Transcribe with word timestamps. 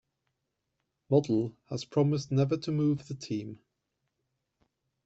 Modell 1.11 1.53
had 1.69 1.87
promised 1.91 2.31
never 2.31 2.57
to 2.57 2.71
move 2.71 3.07
the 3.07 3.13
team. 3.13 3.59